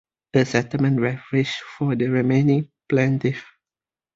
A 0.33 0.43
settlement 0.45 0.99
was 0.99 1.19
reached 1.31 1.61
for 1.77 1.95
the 1.95 2.07
remaining 2.07 2.71
plaintiffs. 2.89 3.43